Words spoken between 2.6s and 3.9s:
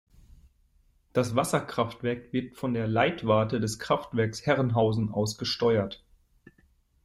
der Leitwarte des